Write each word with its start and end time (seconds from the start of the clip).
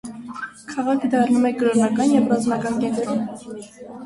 Քաղաքը 0.71 1.09
դառնում 1.15 1.45
է 1.49 1.51
կրոնական 1.59 2.15
և 2.17 2.27
ռազմական 2.33 2.81
կենտրոն։ 2.87 3.23